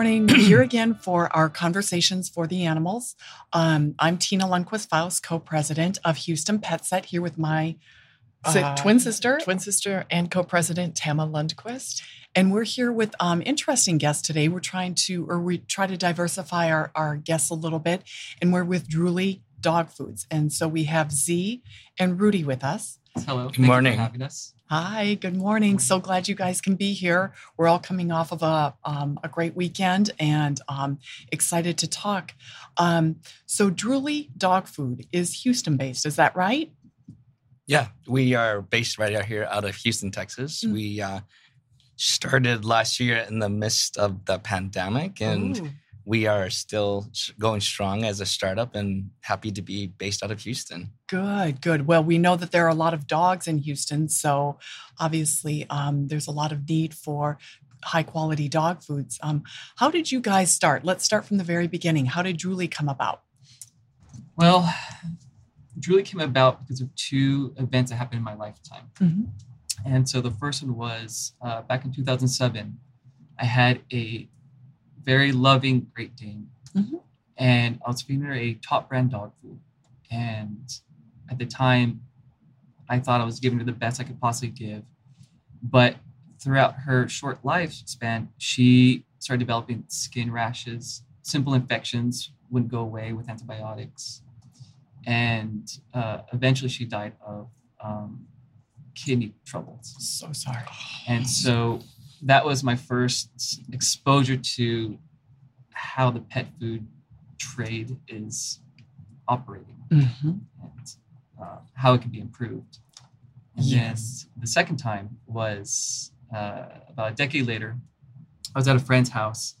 [0.00, 0.28] morning.
[0.28, 3.16] Here again for our Conversations for the Animals.
[3.52, 7.76] Um, I'm Tina Lundquist Faust, co president of Houston Pet Set, here with my
[8.42, 9.38] Uh, twin sister.
[9.42, 12.00] twin sister and co-president Tama Lundquist.
[12.34, 14.48] And we're here with um, interesting guests today.
[14.48, 18.02] We're trying to, or we try to diversify our, our guests a little bit.
[18.40, 20.26] And we're with Drooly Dog Foods.
[20.30, 21.62] And so we have Z
[21.98, 22.98] and Rudy with us.
[23.26, 23.48] Hello.
[23.48, 23.92] Good Thank morning.
[23.92, 24.54] You for having us.
[24.70, 25.80] Hi, good morning.
[25.80, 27.32] So glad you guys can be here.
[27.56, 31.00] We're all coming off of a, um, a great weekend and um,
[31.32, 32.34] excited to talk.
[32.76, 36.72] Um, so, Drooly Dog Food is Houston based, is that right?
[37.66, 40.62] Yeah, we are based right out here out of Houston, Texas.
[40.62, 40.72] Mm.
[40.72, 41.20] We uh,
[41.96, 45.70] started last year in the midst of the pandemic, and Ooh.
[46.10, 47.06] We are still
[47.38, 50.90] going strong as a startup and happy to be based out of Houston.
[51.06, 51.86] Good, good.
[51.86, 54.58] Well, we know that there are a lot of dogs in Houston, so
[54.98, 57.38] obviously um, there's a lot of need for
[57.84, 59.20] high quality dog foods.
[59.22, 59.44] Um,
[59.76, 60.84] how did you guys start?
[60.84, 62.06] Let's start from the very beginning.
[62.06, 63.22] How did Drooly come about?
[64.34, 64.68] Well,
[65.78, 68.90] Drooly came about because of two events that happened in my lifetime.
[68.98, 69.28] Mhm.
[69.86, 72.80] And so the first one was uh, back in 2007.
[73.38, 74.28] I had a
[75.02, 77.00] very loving Great Dane, Mhm.
[77.36, 79.58] and I was feeding her a top brand dog food.
[80.10, 80.70] And
[81.28, 82.02] at the time,
[82.88, 84.84] I thought I was giving her the best I could possibly give.
[85.62, 85.96] But
[86.38, 93.28] throughout her short lifespan, she started developing skin rashes, simple infections wouldn't go away with
[93.28, 94.22] antibiotics.
[95.06, 97.48] And uh, eventually she died of
[97.82, 98.26] um,
[98.94, 99.94] kidney troubles.
[99.98, 100.64] So sorry.
[101.06, 101.80] And so
[102.22, 103.30] that was my first
[103.72, 104.98] exposure to
[105.72, 106.86] how the pet food
[107.38, 108.60] trade is
[109.28, 110.40] operating Mhm.
[110.62, 110.94] and
[111.40, 112.78] uh, how it can be improved.
[113.56, 114.24] And Yes.
[114.34, 117.76] then the second time was uh, about a decade later.
[118.54, 119.56] I was at a friend's house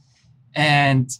[0.54, 1.10] and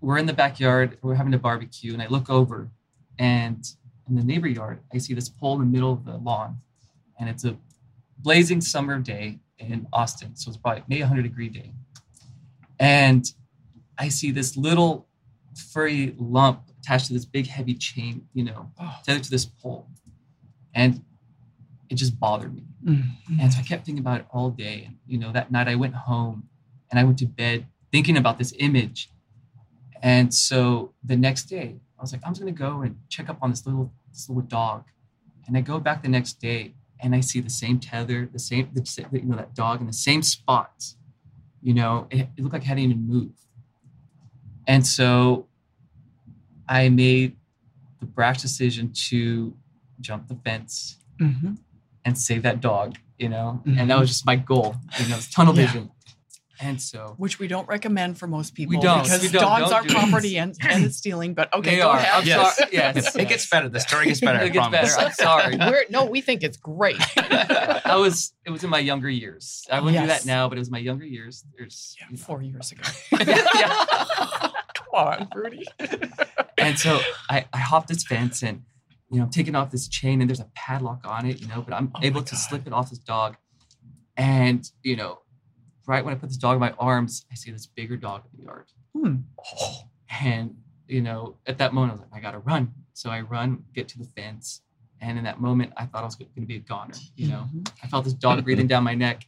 [0.00, 2.70] we're in the backyard, we're having a barbecue, and I look over
[3.18, 3.64] and
[4.08, 6.60] in the neighbor yard, I see this pole in the middle of the lawn.
[7.18, 7.56] And it's a
[8.18, 9.38] blazing summer day
[9.70, 10.34] in Austin.
[10.36, 11.72] So it's probably maybe 100 degree day.
[12.78, 13.24] And
[13.98, 15.06] I see this little
[15.72, 18.96] furry lump attached to this big heavy chain, you know, Oh.
[19.04, 19.88] tethered to this pole.
[20.74, 21.04] And
[21.88, 22.64] it just bothered me.
[22.84, 23.40] Mhm.
[23.40, 24.84] And so I kept thinking about it all day.
[24.84, 26.48] And, you know, that night I went home
[26.90, 29.10] and I went to bed thinking about this image.
[30.02, 33.38] And so the next day, I was like, I'm just gonna go and check up
[33.42, 34.84] on this little this little dog.
[35.46, 38.70] And I go back the next day and I see the same tether, the same,
[38.72, 40.96] the, you know, that dog in the same spots.
[41.60, 43.38] You know, it, it looked like it hadn't even moved.
[44.66, 45.46] And so
[46.68, 47.36] I made
[48.00, 49.56] the brash decision to
[50.00, 51.58] jump the fence Mhm.
[52.04, 53.62] and save that dog, you know?
[53.66, 55.90] And that was just my goal, you know, it's tunnel vision.
[56.64, 59.02] And so Which we don't recommend for most people don't.
[59.02, 59.42] because We don't.
[59.42, 61.34] dogs Don't are do property and, and it's stealing.
[61.34, 61.96] But okay, They go are.
[61.98, 62.20] ahead.
[62.22, 62.56] I'm Yes.
[62.56, 62.70] sorry.
[62.72, 63.16] Yes.
[63.16, 63.68] It gets better.
[63.68, 64.38] The story gets better.
[64.38, 64.96] I It gets promise.
[64.96, 65.06] better.
[65.08, 65.56] I'm sorry.
[65.56, 66.96] We're, no, we think it's great.
[67.16, 69.66] I was it was in my younger years.
[69.70, 71.44] I wouldn't do that now, but it was my younger years.
[71.58, 72.22] There's Yeah, you know.
[72.22, 72.82] four years ago.
[74.74, 75.66] Come on, Rudy.
[76.58, 78.62] And so I, I hopped this fence and
[79.10, 81.60] you know, I'm taking off this chain and there's a padlock on it, you know,
[81.60, 83.36] but I'm Oh able to slip it off this dog.
[84.16, 85.21] And, you know,
[85.86, 88.38] right when I put this dog in my arms, I see this bigger dog in
[88.40, 88.66] the yard.
[88.96, 89.16] Hmm.
[90.22, 90.56] And,
[90.86, 92.72] you know, at that moment, I was like, I gotta run.
[92.92, 94.62] So I run, get to the fence.
[95.00, 96.94] And in that moment, I thought I was going to be a goner.
[97.16, 97.72] You know, Mhm.
[97.82, 99.26] I felt this dog breathing down my neck.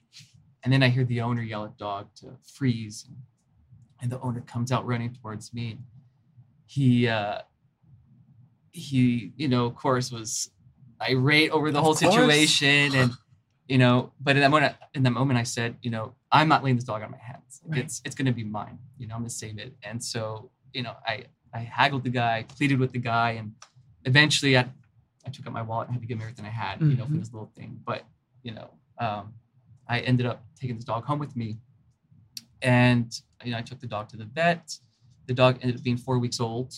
[0.62, 3.09] And then I hear the owner yell at dog to freeze.
[4.00, 5.78] And the owner comes out running towards me.
[6.66, 7.41] He, uh,
[8.72, 10.50] he, you know, of course, was
[11.00, 12.14] irate over the Of whole course.
[12.14, 12.94] situation.
[12.94, 13.12] And,
[13.69, 16.62] you know, but in that moment, in that moment, I said, you know, I'm not
[16.64, 17.60] laying this dog on my hands.
[17.66, 17.80] Right.
[17.80, 18.78] It's it's going to be mine.
[18.98, 19.75] You know, I'm going to save it.
[19.82, 21.25] And so, you know, I
[21.55, 23.52] I haggled the guy, pleaded with the guy, and
[24.05, 24.66] eventually, I
[25.26, 27.06] I took out my wallet and had to give him everything I had, you know,
[27.06, 27.20] for Mhm.
[27.20, 27.81] this little thing.
[27.87, 28.05] But
[28.43, 29.32] you know, um,
[29.88, 31.56] I ended up taking this dog home with me,
[32.62, 34.78] and you know, I took the dog to the vet.
[35.26, 36.75] The dog ended up being four weeks old.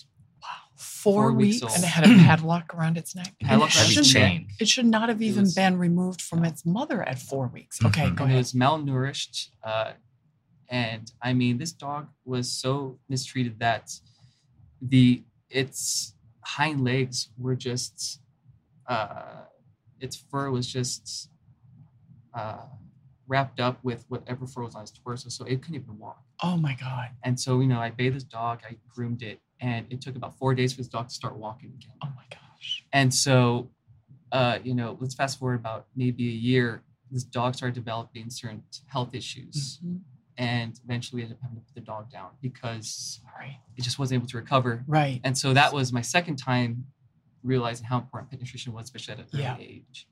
[0.76, 1.74] Four, Four weeks weeks.
[1.76, 3.34] And it had a padlock around its neck.
[3.42, 4.32] Padlock it around Heavy its shouldn't- neck.
[4.32, 4.48] chain.
[4.60, 7.82] It should not have even was- been removed from its mother at four weeks.
[7.84, 8.16] Okay, Mhm.
[8.16, 9.48] go and it was malnourished.
[9.62, 9.92] Uh,
[10.68, 13.92] and I mean, this dog was so mistreated that
[14.82, 18.20] the its hind legs were just,
[18.88, 19.44] uh,
[20.00, 21.30] its fur was just
[22.34, 22.66] uh,
[23.28, 26.22] wrapped up with whatever fur was on its torso, so it couldn't even walk.
[26.42, 27.10] Oh my God.
[27.22, 30.36] And so, you know, I bathed this dog, I groomed it, and it took about
[30.38, 31.92] four days for this dog to start walking again.
[32.02, 32.84] Oh my gosh.
[32.92, 33.70] And so,
[34.32, 36.82] uh, you know, let's fast forward about maybe a year.
[37.10, 40.00] This dog started developing certain health issues, Mhm.
[40.36, 43.60] and eventually we ended up having to put the dog down because Sorry.
[43.76, 44.84] it just wasn't able to recover.
[44.86, 45.20] Right.
[45.24, 46.86] And so that was my second time
[47.42, 49.56] realizing how important pet nutrition was, especially at an early Yeah.
[49.58, 50.08] age.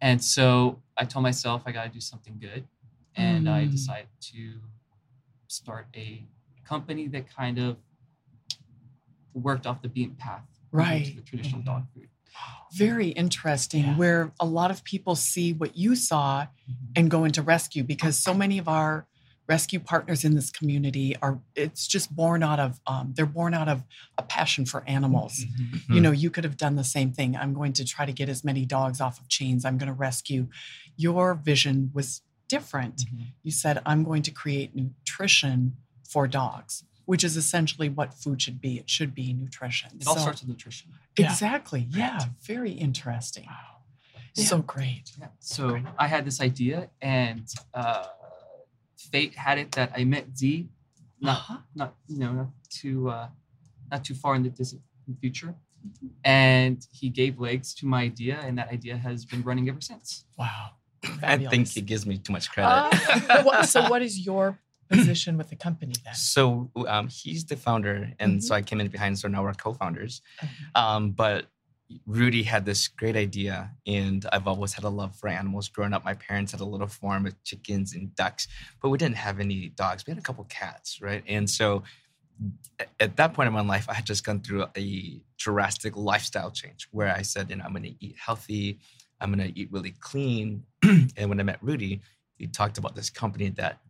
[0.00, 2.68] And so I told myself I got to do something good.
[3.16, 3.70] And I Mm.
[3.72, 4.60] decided to
[5.48, 6.28] start a
[6.64, 7.78] company that kind of
[9.38, 10.42] worked off the beaten path.
[10.70, 11.06] compared to Right.
[11.06, 11.16] Mm-hmm.
[11.16, 11.64] The traditional Mhm.
[11.64, 12.08] dog food.
[12.74, 13.96] Very interesting, Yeah.
[13.96, 16.46] where a lot of people see what you saw
[16.94, 19.06] and go into rescue because so many of our
[19.48, 23.66] rescue partners in this community are it's just born out of um, they're born out
[23.66, 23.82] of
[24.18, 25.94] a passion for animals Mhm.
[25.94, 28.28] you know you could have done the same thing i'm going to try to get
[28.28, 30.48] as many dogs off of chains i'm going to rescue
[30.98, 33.28] your vision was different Mhm.
[33.42, 38.58] you said i'm going to create nutrition for dogs which is essentially what food should
[38.66, 40.86] be it should be nutrition It all So- starts with nutrition.
[41.18, 41.26] Yeah.
[41.26, 42.18] exactly yeah
[42.52, 43.74] very interesting Wow.
[44.36, 44.44] Yeah.
[44.52, 45.06] So great.
[45.20, 45.30] Yeah.
[45.54, 45.62] So
[46.04, 46.76] I had this idea,
[47.20, 47.44] and
[47.80, 48.04] uh,
[49.10, 50.68] fate had it that I met Z,
[51.28, 51.58] not Uh-huh.
[51.80, 52.50] not you know not
[52.80, 53.28] too uh,
[53.92, 54.82] not too far in the distant
[55.22, 55.52] future,
[56.24, 60.24] and he gave legs to my idea, and that idea has been running ever since.
[60.42, 60.64] Wow.
[61.22, 62.70] I think he gives me too much credit.
[63.30, 64.46] Uh, so what is your
[64.96, 66.14] position with the company then?
[66.14, 68.40] So um, he's the founder, and Mm-hmm.
[68.40, 69.18] so I came in behind.
[69.18, 70.22] So now we're co-founders.
[70.42, 70.80] Mhm.
[70.82, 71.46] Um, but
[72.06, 75.68] Rudy had this great idea, and I've always had a love for animals.
[75.70, 78.46] Growing up, my parents had a little farm with chickens and ducks,
[78.82, 80.04] but we didn't have any dogs.
[80.06, 81.24] We had a couple cats, right?
[81.26, 81.82] And so
[83.00, 86.88] at that point in my life, I had just gone through a drastic lifestyle change
[86.92, 88.78] where I said, you know, I'm going to eat healthy,
[89.20, 90.62] I'm going to eat really clean.
[90.82, 92.00] and when I met Rudy,
[92.36, 93.80] he talked about this company that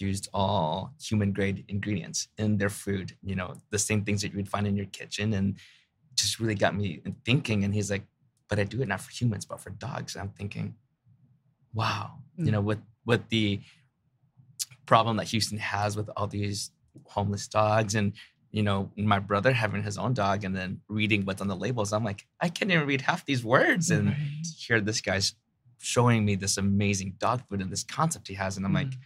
[0.00, 4.36] used all human grade ingredients in their food, you know, the same things that you
[4.36, 5.32] would find in your kitchen.
[5.32, 5.56] And
[6.14, 7.64] just really got me thinking.
[7.64, 8.04] And he's like,
[8.48, 10.14] but I do it not for humans, but for dogs.
[10.14, 10.74] And I'm thinking,
[11.72, 12.52] wow, you mm.
[12.52, 13.60] know, with with the
[14.86, 16.70] problem that Houston has with all these
[17.06, 18.12] homeless dogs and
[18.54, 21.92] you know, my brother having his own dog and then reading what's on the labels,
[21.92, 23.90] I'm like, I can't even read half these words.
[23.90, 24.46] And Right.
[24.56, 25.34] here this guy's
[25.80, 28.56] showing me this amazing dog food and this concept he has.
[28.56, 28.98] And I'm like, mm.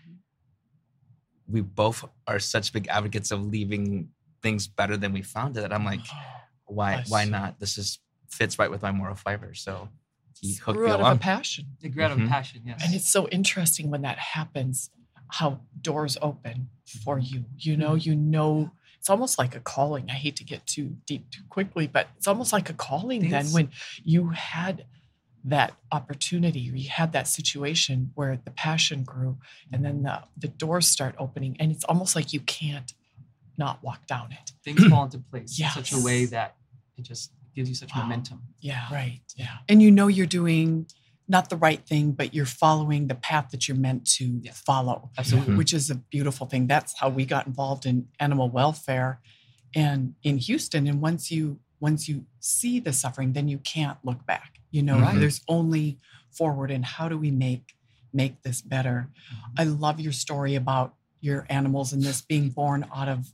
[1.50, 4.10] We both are such big advocates of leaving
[4.42, 5.72] things better than we found it.
[5.72, 6.00] I'm like,
[6.66, 7.58] why why not?
[7.60, 7.98] This is
[8.28, 9.54] fits right with my moral fiber.
[9.54, 9.88] So
[10.40, 11.12] he hooked grew me out along.
[11.12, 11.66] of a passion.
[11.82, 12.28] It grew out of Mhm.
[12.28, 12.80] passion, yes.
[12.84, 14.90] And it's so interesting when that happens,
[15.30, 16.68] how doors open
[17.04, 17.44] for you.
[17.56, 20.10] You know, you know, it's almost like a calling.
[20.10, 23.46] I hate to get too deep too quickly, but it's almost like a calling then
[23.46, 23.70] when
[24.04, 24.84] you had
[25.44, 29.38] that opportunity or you had that situation where the passion grew
[29.72, 32.92] and then the, the doors start opening and it's almost like you can't
[33.56, 34.52] not walk down it.
[34.64, 36.56] Things fall into place in such a way that
[36.96, 38.02] it just gives you such Wow.
[38.02, 38.42] momentum.
[38.60, 38.86] Yeah.
[38.92, 39.20] Right.
[39.36, 39.58] Yeah.
[39.68, 40.86] And you know you're doing
[41.30, 44.52] not the right thing, but you're following the path that you're meant to Yeah.
[44.52, 45.56] follow, Absolutely.
[45.56, 46.66] which is a beautiful thing.
[46.66, 49.20] That's how we got involved in animal welfare
[49.74, 50.86] and in Houston.
[50.86, 54.57] And once you once you see the suffering, then you can't look back.
[54.70, 55.18] You know, Right.
[55.18, 55.98] there's only
[56.30, 57.74] forward and how do we make
[58.12, 59.10] make this better?
[59.56, 63.32] I love your story about your animals and this being born out of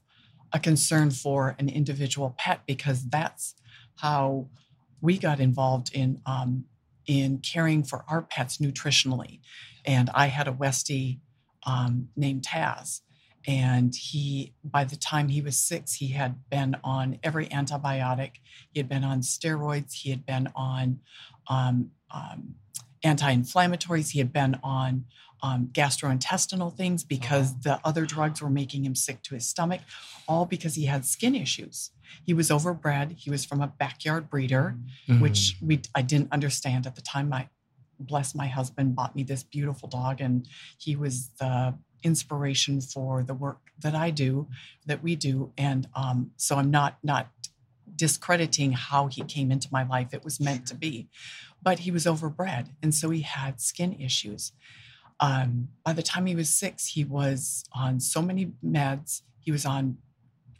[0.52, 3.54] a concern for an individual pet because that's
[3.96, 4.48] how
[5.00, 6.64] we got involved in um,
[7.06, 9.40] in caring for our pets nutritionally.
[9.84, 11.20] And I had a Westie
[11.64, 13.00] um, named Taz,
[13.46, 18.36] and he by the time he was six, he had been on every antibiotic.
[18.70, 19.92] He had been on steroids.
[19.92, 21.00] He had been on
[21.48, 22.54] um, um,
[23.02, 24.10] anti-inflammatories.
[24.10, 25.04] He had been on
[25.42, 29.82] um, gastrointestinal things because the other drugs were making him sick to his stomach,
[30.26, 31.90] all because he had skin issues.
[32.24, 33.18] He was overbred.
[33.18, 35.20] He was from a backyard breeder, Mhm.
[35.20, 37.28] which we I didn't understand at the time.
[37.28, 37.48] My
[38.00, 40.48] bless my husband bought me this beautiful dog, and
[40.78, 41.74] he was the
[42.04, 44.46] inspiration for the work that I do,
[44.86, 45.52] that we do.
[45.58, 47.28] And um, so I'm not not
[47.96, 50.12] discrediting how he came into my life.
[50.12, 51.08] It was meant to be,
[51.62, 54.52] but he was overbred, and so he had skin issues.
[55.20, 59.22] Um, by the time he was six, he was on so many meds.
[59.40, 59.98] He was on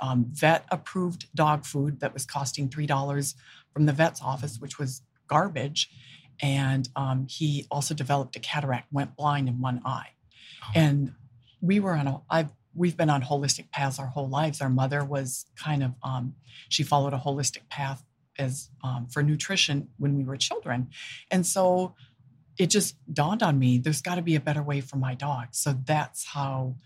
[0.01, 3.35] um, vet approved dog food that was costing $3
[3.73, 5.91] from the vet's office, which was garbage.
[6.41, 10.11] And um, he also developed a cataract, went blind in one eye.
[10.75, 11.13] And
[11.65, 14.61] we were on a, I've, we've been on holistic paths our whole lives.
[14.61, 16.35] Our mother was kind of, um,
[16.69, 18.05] she followed a holistic path
[18.39, 20.89] as um, for nutrition when we were children.
[21.31, 21.95] And so
[22.59, 25.49] it just dawned on me there's got to be a better way for my dog.
[25.53, 26.77] So that's how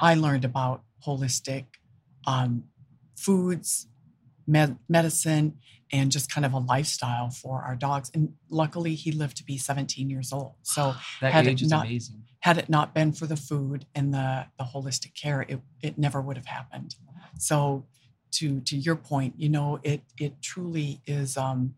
[0.00, 1.64] I learned about holistic
[2.26, 2.64] um,
[3.16, 3.88] foods,
[4.46, 5.58] med- medicine
[5.92, 8.10] and just kind of a lifestyle for our dogs.
[8.14, 10.54] And luckily, he lived to be 17 years old.
[10.62, 12.22] So that had it age is not- amazing.
[12.40, 16.20] had it not been for the food and the the holistic care, it it never
[16.20, 16.94] would have happened.
[17.38, 17.86] So
[18.32, 21.74] to to your point, you know, it it truly is um,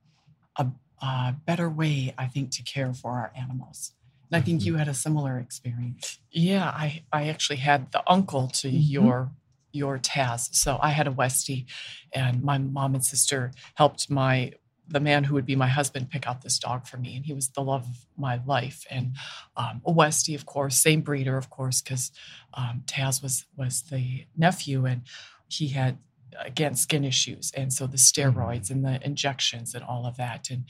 [0.56, 0.66] a,
[1.02, 3.92] a better way, I think, to care for our animals.
[4.30, 4.66] And I think Mhm.
[4.66, 6.18] you had a similar experience.
[6.30, 8.90] Yeah, I I actually had the uncle to Mhm.
[8.96, 9.32] your
[9.78, 10.48] your Taz.
[10.54, 11.66] So I had a Westie,
[12.12, 14.52] and my mom and sister helped my
[14.90, 17.34] the man who would be my husband pick out this dog for me, and he
[17.34, 18.86] was the love of my life.
[18.90, 19.16] And
[19.56, 22.10] um, a Westie, of course, same breeder, of course, because
[22.54, 25.02] um, Taz was was the nephew, and
[25.48, 25.98] he had
[26.44, 30.64] again skin issues, and so the steroids and the injections and all of that, and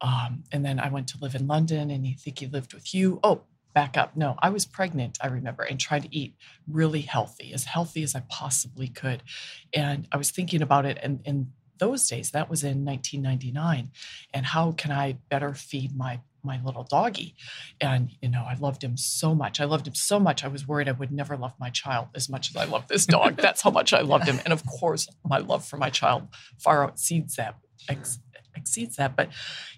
[0.00, 2.94] um, and then I went to live in London, and you think he lived with
[2.94, 3.20] you.
[3.22, 3.42] Oh,
[3.74, 4.16] back up.
[4.16, 6.34] No, I was pregnant, I remember, and tried to eat
[6.68, 9.22] really healthy, as healthy as I possibly could.
[9.72, 13.90] And I was thinking about it and in those days, that was in 1999.
[14.32, 17.34] And how can I better feed my my little doggy?
[17.80, 19.60] And you know, I loved him so much.
[19.60, 20.44] I loved him so much.
[20.44, 23.04] I was worried I would never love my child as much as I love this
[23.04, 23.36] dog.
[23.42, 24.40] That's how much I loved him.
[24.44, 27.56] And of course, my love for my child far exceeds that.
[27.88, 28.20] Ex-
[28.56, 29.28] exceeds that but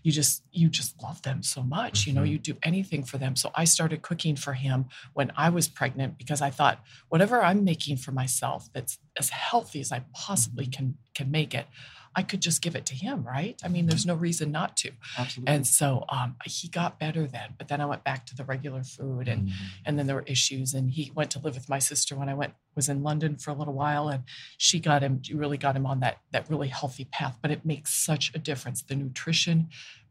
[0.03, 2.31] you just you just love them so much you know Mhm.
[2.31, 6.19] you do anything for them so i started cooking for him when i was pregnant
[6.19, 10.97] because i thought whatever i'm making for myself that's as healthy as i possibly can
[11.15, 11.67] can make it
[12.15, 14.91] i could just give it to him right i mean there's no reason not to
[15.19, 15.53] Absolutely.
[15.55, 18.83] and so um, he got better then but then i went back to the regular
[18.83, 19.53] food and Mm.
[19.87, 22.35] and then there were issues and he went to live with my sister when i
[22.35, 24.23] went was in london for a little while and
[24.59, 27.65] she got him she really got him on that that really healthy path but it
[27.65, 29.69] makes such a difference the nutrition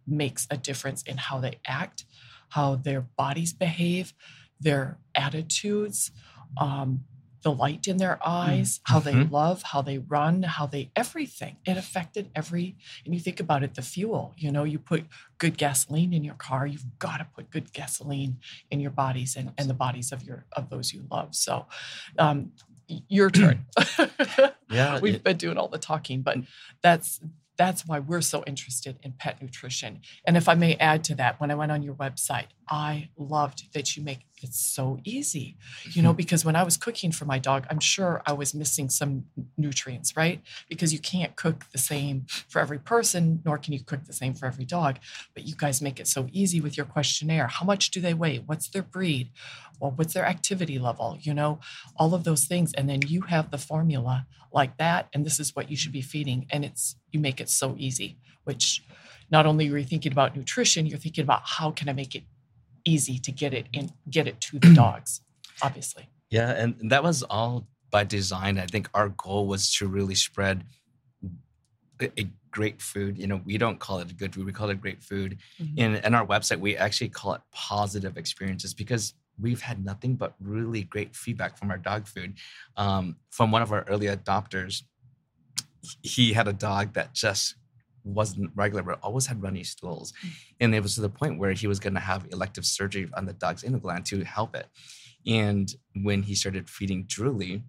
[0.08, 2.05] makes a difference in how they act
[2.50, 4.13] how their bodies behave
[4.60, 6.12] their attitudes
[6.58, 7.05] um,
[7.43, 9.31] the light in their eyes how they Mhm.
[9.31, 11.57] love how they run how they everything.
[11.65, 14.33] It affected every and you think about it the fuel.
[14.38, 15.05] You know you put
[15.38, 19.53] good gasoline in your car you've got to put good gasoline in your bodies and,
[19.57, 21.36] and the bodies of your of those you love.
[21.36, 21.67] So
[22.19, 22.51] um
[22.88, 23.65] your turn.
[24.69, 26.38] Yeah, we've it- been doing all the talking but
[26.81, 27.19] that's
[27.57, 30.00] that's why we're so interested in pet nutrition.
[30.25, 33.71] And if i may add to that when i went on your website i loved
[33.74, 35.57] that you make it so easy
[35.91, 36.17] you know hmm.
[36.17, 39.25] because when i was cooking for my dog i'm sure i was missing some
[39.57, 40.41] nutrients right?
[40.69, 44.33] Because you can't cook the same for every person nor can you cook the same
[44.33, 45.00] for every dog.
[45.33, 47.48] But you guys make it so easy with your questionnaire.
[47.48, 48.38] How much do they weigh?
[48.45, 49.31] What's their breed?
[49.79, 51.17] Well what's their activity level?
[51.21, 51.60] You know
[51.95, 52.74] all of those things.
[52.74, 56.01] And then you have the formula like that and this is what you should be
[56.01, 56.45] feeding.
[56.50, 58.83] And it's you make it so easy which
[59.29, 62.24] not only are you thinking about nutrition you're thinking about how can i make it
[62.85, 65.21] easy to get it in get it to the dogs
[65.61, 68.57] obviously Yeah, and that was all by design.
[68.57, 70.63] I think our goal was to really spread
[72.01, 73.17] a, great food.
[73.17, 75.38] You know, we don't call it good food; we call it great food.
[75.59, 75.77] Mhm.
[75.77, 80.35] In in our website, we actually call it positive experiences because we've had nothing but
[80.39, 82.33] really great feedback from our dog food.
[82.75, 84.83] Um, from one of our early adopters,
[86.01, 87.55] he had a dog that just
[88.03, 90.13] wasn't regular, but always had runny stools.
[90.60, 93.25] And it was to the point where he was going to have elective surgery on
[93.25, 94.67] the dog's anal gland to help it.
[95.25, 97.63] And when he started feeding Drooly,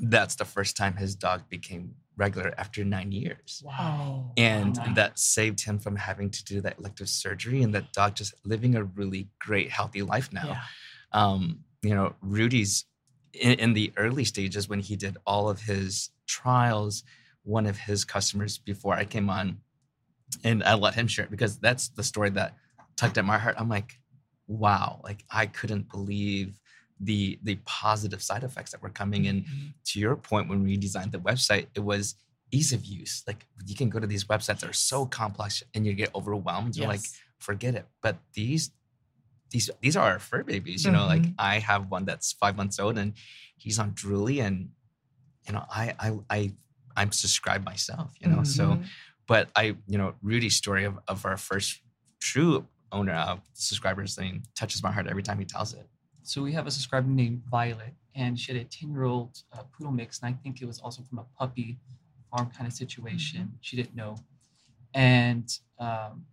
[0.00, 3.62] that's the first time his dog became regular after nine years.
[3.64, 4.94] wow And Wow.
[4.94, 8.76] that saved him from having to do that elective surgery and that dog just living
[8.76, 10.60] a really great, healthy life now yeah
[11.12, 12.84] um, you know, Rudy's
[13.32, 17.02] in, in the early stages when he did all of his trials,
[17.44, 19.60] one of his customers before I came on,
[20.44, 22.56] and I let him share it because that's the story that
[22.96, 23.56] tugged at my heart.
[23.58, 23.98] I'm like,
[24.46, 26.60] wow, like I couldn't believe
[27.00, 29.42] the the positive side effects that were coming in.
[29.42, 29.74] Mhm.
[29.86, 32.14] To your point, when we designed the website, it was
[32.52, 33.22] ease of use.
[33.26, 36.76] Like you can go to these websites that are so complex and you get overwhelmed.
[36.76, 37.00] You're like,
[37.38, 37.86] forget it.
[38.02, 38.70] But these
[39.50, 41.06] these these are our fur babies, you know.
[41.06, 41.34] Like Mhm.
[41.38, 43.14] I have one that's five months old and
[43.56, 44.70] he's on Drooly, and
[45.46, 46.52] you know, I I I
[46.96, 48.42] I'm subscribed myself, you know.
[48.42, 48.86] So, Mhm.
[49.26, 51.80] but I you know, Rudy's story of, of our first
[52.20, 55.88] true owner uh, subscriber's thing touches my heart every time he tells it.
[56.22, 59.62] So we have a subscriber named Violet, and she had a 10 year old uh,
[59.72, 61.78] poodle mix, and I think it was also from a puppy
[62.30, 63.58] farm kind of situation.
[63.60, 64.16] She didn't know.
[64.94, 66.26] And um,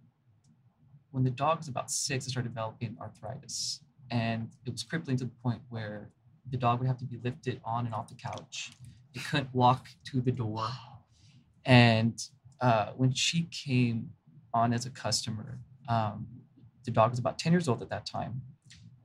[1.11, 5.25] when the dog was about six, it started developing arthritis, and it was crippling to
[5.25, 6.09] the point where
[6.49, 8.71] the dog would have to be lifted on and off the couch.
[9.17, 10.67] Couldn't walk to the door.
[11.65, 12.21] And
[12.61, 14.11] uh, when she came
[14.53, 15.59] on as a customer,
[15.89, 16.27] um,
[16.85, 18.41] the dog was about 10 years old at that time.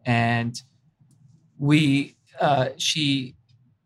[0.07, 0.61] And
[1.59, 3.35] we, uh, she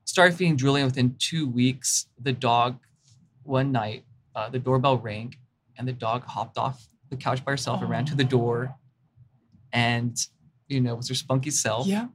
[0.04, 2.06] started feeding Drooly within two weeks.
[2.20, 2.78] The dog
[3.42, 4.04] one night
[4.34, 5.34] uh, the doorbell rang
[5.78, 8.74] and the dog hopped off the couch by herself and ran to the door
[9.72, 10.16] and
[10.68, 12.08] you know was her spunky self Yeah.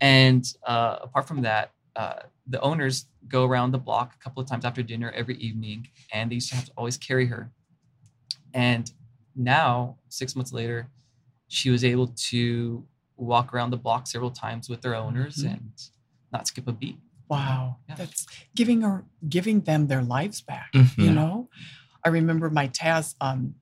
[0.00, 4.48] and uh, apart from that uh, the owners go around the block a couple of
[4.48, 7.50] times after dinner every evening and they used to have to always carry her
[8.54, 8.92] and
[9.36, 10.88] now six months later
[11.48, 12.84] she was able to
[13.16, 15.52] walk around the block several times with their owners Mhm.
[15.52, 15.72] and
[16.32, 17.78] not skip a beat Wow.
[17.88, 17.94] Yeah.
[17.94, 20.70] That's giving her giving them their lives back.
[20.74, 20.98] Mhm.
[21.02, 21.48] You know?
[22.04, 23.54] I remember my Taz, um,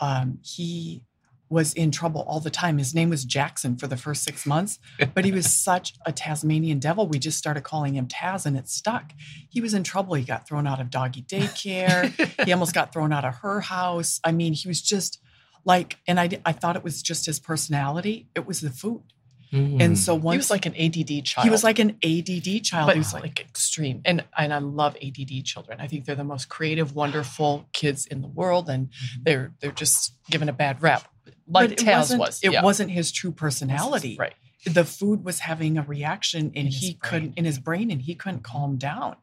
[0.00, 1.04] um, he
[1.48, 2.78] was in trouble all the time.
[2.78, 4.78] His name was Jackson for the first six months,
[5.14, 7.06] but he was such a Tasmanian devil.
[7.06, 9.12] We just started calling him Taz and it stuck.
[9.48, 10.14] He was in trouble.
[10.14, 12.44] He got thrown out of doggy daycare.
[12.44, 14.20] he almost got thrown out of her house.
[14.24, 15.20] I mean, he was just
[15.64, 18.28] like, and I, I thought it was just his personality.
[18.34, 19.02] It was the food.
[19.52, 19.80] Mm.
[19.80, 21.44] And so once he was like an ADD child.
[21.44, 22.88] he was like an ADD child.
[22.88, 24.00] but He was like, extreme.
[24.04, 25.80] And and I love ADD children.
[25.80, 28.88] I think they're the most creative, wonderful kids in the world, and
[29.22, 31.08] they're they're just given a bad rap,
[31.48, 32.40] like but it Taz was.
[32.42, 32.62] It yeah.
[32.62, 34.16] wasn't his true personality.
[34.18, 34.34] right.
[34.64, 36.98] The food was having a reaction, and In his he brain.
[37.02, 39.14] couldn't in his brain, and he couldn't calm down.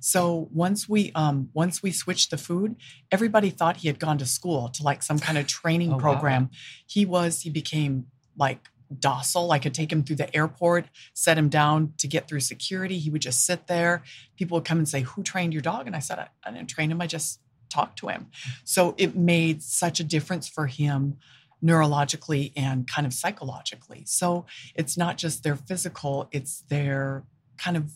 [0.00, 2.74] So once we um once we switched the food,
[3.12, 5.98] everybody thought he had gone to school to like some kind of training Oh, wow.
[6.00, 6.50] program.
[6.86, 8.06] He was he became
[8.36, 8.68] like
[8.98, 9.52] docile.
[9.52, 12.98] I could take him through the airport, set him down to get through security.
[12.98, 14.02] He would just sit there.
[14.36, 16.70] People would come and say, "Who trained your dog?" And I said, "I, I didn't
[16.70, 17.00] train him.
[17.00, 17.38] I just
[17.70, 18.28] talked to him."
[18.64, 21.18] So it made such a difference for him
[21.62, 24.02] neurologically and kind of psychologically.
[24.06, 27.24] So it's not just their physical; it's their
[27.56, 27.92] kind of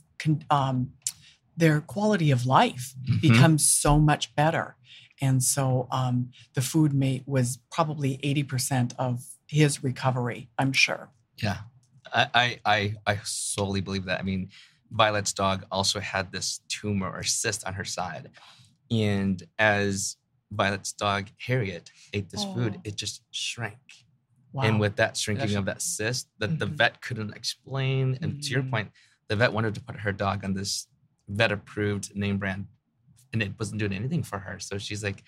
[0.51, 0.93] um,
[1.57, 3.21] their quality of life Mhm.
[3.21, 4.77] becomes so much better.
[5.21, 11.11] And so um, the food mate was probably 80% of his recovery, I'm sure.
[11.37, 11.59] Yeah,
[12.13, 14.19] I I I solely believe that.
[14.19, 14.51] I mean,
[14.91, 18.31] Violet's dog also had this tumor or cyst on her side,
[18.91, 20.17] and as
[20.55, 22.81] Violet's dog Harriet ate this food, Oh.
[22.85, 24.05] it just shrank.
[24.53, 24.65] Wow.
[24.65, 26.77] And with that shrinking Actually- of that cyst, that the Mhm.
[26.77, 28.19] vet couldn't explain.
[28.21, 28.71] And to your Mhm.
[28.71, 28.93] point,
[29.29, 30.89] the vet wanted to put her dog on this
[31.29, 32.67] vet-approved name brand,
[33.33, 34.59] and it wasn't doing anything for her.
[34.61, 35.23] So she's like,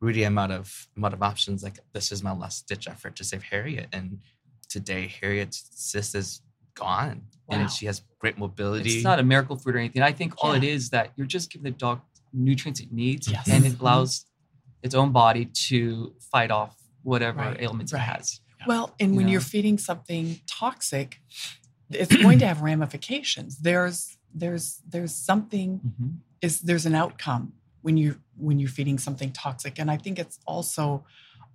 [0.00, 1.62] "Rudy, I'm out of I'm out of options.
[1.62, 4.20] Like this is my last ditch effort to save Harriet." And
[4.68, 6.42] today, Harriet's cyst is
[6.74, 7.60] gone, Wow.
[7.60, 8.96] and she has great mobility.
[8.96, 10.02] It's not a miracle food or anything.
[10.02, 12.00] I think all it is that you're just giving the dog
[12.32, 13.48] nutrients it needs, Yes.
[13.48, 13.80] and it Mhm.
[13.80, 14.26] allows
[14.82, 18.00] its own body to fight off whatever Right, ailments right.
[18.00, 18.40] it has.
[18.66, 19.32] Well, and You when know?
[19.32, 21.20] you're feeding something toxic,
[21.90, 23.58] it's going to have ramifications.
[23.58, 26.18] There's there's there's something Mhm.
[26.42, 30.38] is there's an outcome when you when you're feeding something toxic, and I think it's
[30.46, 31.04] also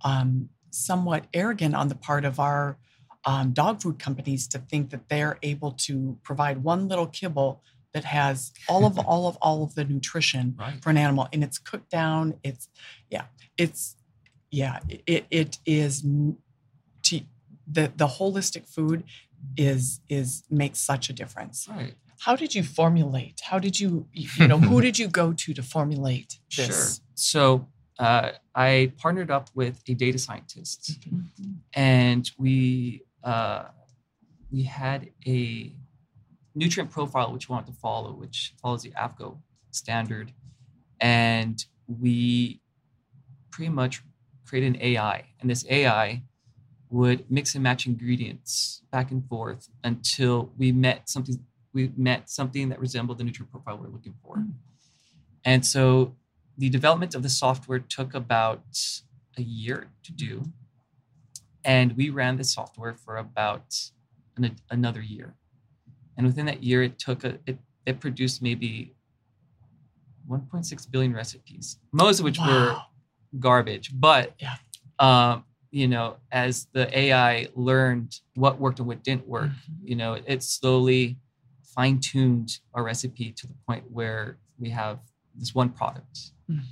[0.02, 2.78] um, somewhat arrogant on the part of our
[3.24, 7.62] um, dog food companies to think that they're able to provide one little kibble
[7.94, 10.82] that has all of all of all of the nutrition Right.
[10.82, 12.68] for an animal and it's cooked down it's
[13.10, 13.24] yeah
[13.58, 13.96] it's
[14.50, 16.02] yeah it it is
[17.04, 17.20] to
[17.70, 19.04] the the holistic food
[19.56, 21.94] is is makes such a difference Right.
[22.26, 23.40] How did you formulate?
[23.50, 26.66] How did you, you know, who did you go to to formulate this?
[26.66, 27.04] Sure.
[27.16, 27.66] So
[27.98, 30.98] uh, I partnered up with a data scientist,
[31.74, 33.64] and we uh,
[34.52, 35.74] we had a
[36.54, 39.38] nutrient profile which we wanted to follow, which follows the AAFCO
[39.70, 40.32] standard,
[41.00, 42.60] and we
[43.50, 44.02] pretty much
[44.46, 46.22] created an AI, and this AI
[46.90, 52.68] would mix and match ingredients back and forth until we met something we met something
[52.68, 54.36] that resembled the nutrient profile we're looking for.
[54.36, 54.50] Hmm.
[55.44, 56.14] And so
[56.58, 58.64] the development of the software took about
[59.38, 60.42] a year to do.
[61.64, 63.90] And we ran the software for about
[64.36, 65.34] an, another year.
[66.22, 68.94] And within that year, it took a, it, it produced maybe
[70.30, 72.76] 1.6 billion recipes, most of which were
[73.40, 73.90] garbage.
[73.92, 74.54] But, Yeah.
[75.00, 79.78] um, you know, as the AI learned what worked and what didn't work, Mhm.
[79.82, 81.18] you know, it slowly
[81.74, 85.00] fine tuned our recipe to the point where we have
[85.34, 86.30] this one product.
[86.48, 86.62] Mhm.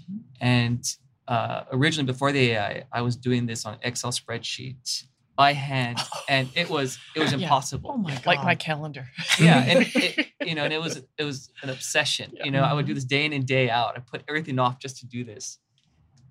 [0.41, 5.07] And uh, originally, before the AI, I was doing this on Excel spreadsheet
[5.41, 5.99] by hand,
[6.29, 7.39] and it was it was Yeah.
[7.39, 7.89] impossible.
[7.95, 9.05] oh my god Like my calendar.
[9.47, 12.27] Yeah, and it, you know, and it was it was an obsession.
[12.35, 12.45] Yeah.
[12.45, 12.97] You know, I would do mm-hmm.
[12.97, 13.91] this day in and day out.
[13.97, 15.45] I put everything off just to do this,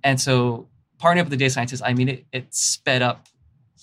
[0.04, 0.68] and so
[1.02, 3.20] partnering up with the data scientists, I mean, it, it sped up,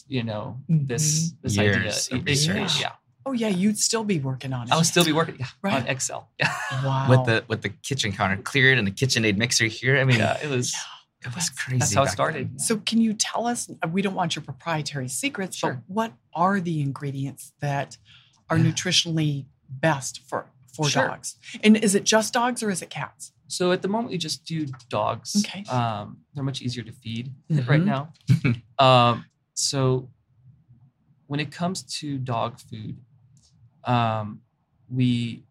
[0.06, 1.36] you know, this mm-hmm.
[1.42, 1.88] this Years idea.
[1.88, 2.80] of It- it- research.
[2.80, 2.92] yeah,
[3.26, 5.82] oh yeah you'd still be working on it I would still be working yeah, Right.
[5.82, 6.20] on Excel.
[6.38, 6.52] Yeah,
[6.84, 9.94] wow with the with the kitchen counter cleared and the KitchenAid mixer here.
[9.98, 10.66] I mean, yeah, it was.
[11.26, 11.78] It was That's- crazy.
[11.80, 12.50] That's how it started.
[12.52, 12.58] then.
[12.58, 13.68] So, can you tell us?
[13.82, 15.74] uh, We don't want your proprietary secrets, Sure.
[15.74, 17.98] but what are the ingredients that
[18.48, 18.70] are Yeah.
[18.70, 21.08] nutritionally best for for Sure.
[21.08, 21.36] dogs.
[21.64, 23.32] And is it just dogs or is it cats?
[23.48, 25.34] So at the moment, we just do dogs.
[25.38, 25.64] Okay.
[25.70, 27.84] Um, they're much easier to feed right Mhm.
[27.86, 28.12] now.
[28.78, 30.10] um, so
[31.28, 32.98] when it comes to dog food,
[33.84, 34.42] um,
[34.90, 35.44] we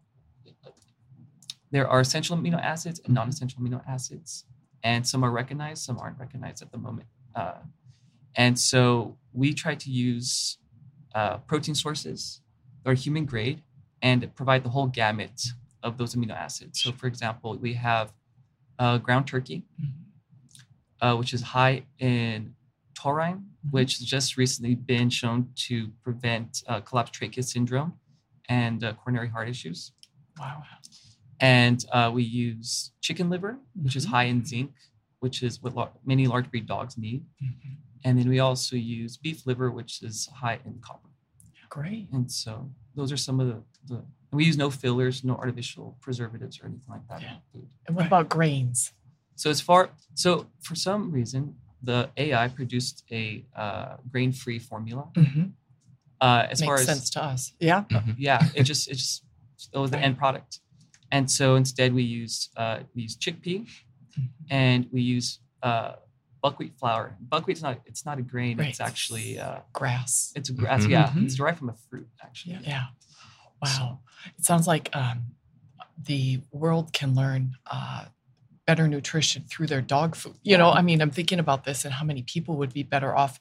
[1.72, 4.44] there are essential amino acids and non-essential amino acids,
[4.86, 7.08] and some are recognized, some aren't recognized at the moment.
[7.34, 7.58] Uh,
[8.36, 10.58] and so we try to use
[11.12, 12.40] uh, protein sources
[12.84, 13.62] that are human grade
[14.00, 15.38] and provide the whole gamut
[15.82, 16.80] of those amino acids.
[16.80, 18.12] So, for example, we have
[18.78, 19.64] uh, ground turkey,
[21.00, 22.54] uh, which is high in
[22.94, 23.40] taurine,
[23.72, 27.94] which has just recently been shown to prevent uh, collapsed trachea syndrome
[28.48, 29.92] and uh, coronary heart issues.
[30.38, 30.62] Wow.
[31.40, 34.10] And uh, we use chicken liver, which is Mhm.
[34.10, 34.72] high in zinc,
[35.20, 37.24] which is what lar- many large breed dogs need.
[37.42, 37.76] Mhm.
[38.04, 41.08] And then we also use beef liver, which is high in copper.
[41.68, 42.08] Great.
[42.12, 46.60] And so those are some of the, the we use no fillers, no artificial preservatives
[46.60, 47.36] or anything like that Yeah.
[47.86, 48.06] And what Right.
[48.06, 48.92] about grains?
[49.34, 55.08] So as far so for some reason the AI produced a uh, grain-free formula.
[55.14, 55.44] Mm-hmm.
[56.20, 57.52] Uh, as Makes far as sense to us.
[57.60, 57.84] Yeah.
[57.90, 58.14] Mhm.
[58.18, 59.24] yeah, it just it just
[59.72, 60.60] it was the end product.
[61.12, 63.66] And so instead we use uh, we use chickpea
[64.50, 65.92] and we use uh,
[66.42, 67.16] buckwheat flour.
[67.20, 68.58] Buckwheat's not it's not a grain.
[68.58, 68.68] Right.
[68.68, 70.32] It's actually uh, Grass.
[70.36, 70.84] it's a grass.
[70.84, 70.90] Mhm.
[70.90, 71.24] Yeah, Mhm.
[71.24, 72.58] it's derived from a fruit actually.
[72.62, 72.86] Yeah.
[73.62, 74.00] Wow.
[74.38, 75.34] It sounds like um,
[76.02, 78.06] the world can learn uh,
[78.66, 80.36] better nutrition through their dog food.
[80.42, 83.16] You know, I mean, I'm thinking about this and how many people would be better
[83.16, 83.38] off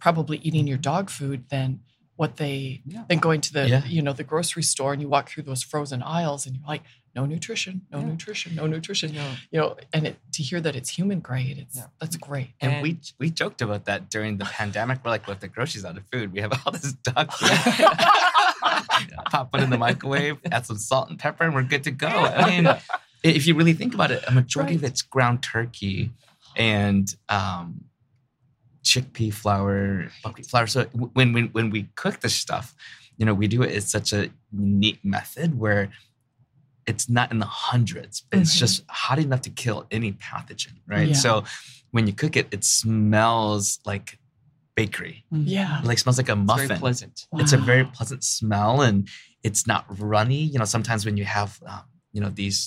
[0.00, 1.80] probably eating your dog food than
[2.16, 3.04] what they Yeah.
[3.08, 3.84] than going to the Yeah.
[3.84, 6.82] you know the grocery store and you walk through those frozen aisles and you're like
[7.14, 8.06] no nutrition no Yeah.
[8.06, 11.58] nutrition no nutrition You know, you know and it, to hear that it's human grade
[11.58, 11.86] it's Yeah.
[12.00, 15.04] that's great And, And- we we joked about that during the pandemic.
[15.04, 17.50] We're like, with the groceries out of food, we have all this dog food.
[19.30, 22.08] Pop it in the microwave, add some salt and pepper, and we're good to go.
[22.08, 22.74] I mean,
[23.22, 26.10] if you really think about it, a majority of it's ground turkey
[26.56, 27.84] and um,
[28.90, 30.66] chickpea flour, buckwheat flour.
[30.74, 30.84] So
[31.18, 32.66] when when when we cook this stuff,
[33.18, 34.22] you know, we do it It's such a
[34.52, 35.84] unique method where
[36.90, 38.58] it's not in the hundreds, but it's Mhm.
[38.64, 41.08] just hot enough to kill any pathogen, right?
[41.08, 41.24] Yeah.
[41.24, 41.30] So
[41.90, 44.08] when you cook it, it smells like
[44.76, 45.24] bakery.
[45.32, 46.68] yeah It like smells like a it's muffin.
[46.68, 47.14] very pleasant.
[47.42, 49.08] It's a very pleasant smell, and
[49.42, 50.42] it's not runny.
[50.52, 51.82] You know, sometimes when you have, um,
[52.16, 52.58] you know, these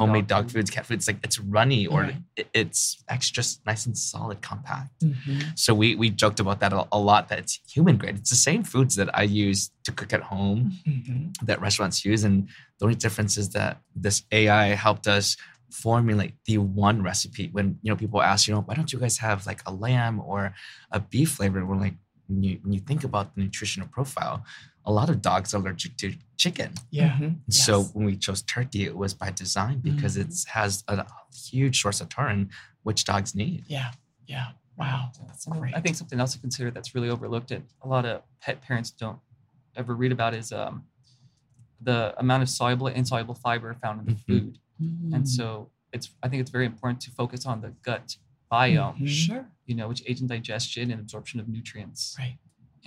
[0.00, 2.16] homemade dog foods, cat foods, like it's runny or Right.
[2.40, 2.80] it, it's
[3.14, 4.92] actually just nice and solid, compact.
[5.04, 5.58] Mhm.
[5.62, 7.22] So we we joked about that a, a lot.
[7.28, 8.16] That it's human grade.
[8.20, 10.60] It's the same foods that I use to cook at home
[10.92, 11.20] Mhm.
[11.48, 12.36] that restaurants use, and
[12.78, 13.72] the only difference is that
[14.04, 15.26] this AI helped us
[15.84, 17.46] formulate the one recipe.
[17.56, 20.16] When you know people ask, you know, why don't you guys have like a lamb
[20.30, 20.40] or
[20.96, 21.60] a beef flavor?
[21.68, 21.96] We're like,
[22.28, 24.36] when you when you think about the nutritional profile,
[24.86, 26.72] a lot of dogs are allergic to chicken.
[26.90, 27.40] yeah Mhm.
[27.52, 30.22] So when we chose turkey, it was by design because Mhm.
[30.24, 31.06] it has a
[31.50, 32.50] huge source of taurine,
[32.82, 33.64] which dogs need.
[33.68, 33.92] yeah
[34.26, 37.64] yeah wow that's some- great I think something else to consider that's really overlooked and
[37.82, 39.20] a lot of pet parents don't
[39.76, 40.74] ever read about is um,
[41.80, 44.26] the amount of soluble and insoluble fiber found in the Mhm.
[44.26, 44.58] food.
[45.14, 48.16] And so it's I think it's very important to focus on the gut
[48.50, 49.08] biome, Mhm.
[49.08, 52.16] sure you know, which aids in digestion and absorption of nutrients.
[52.18, 52.36] right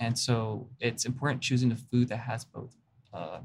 [0.00, 2.74] And so it's important choosing a food that has both
[3.12, 3.40] uh,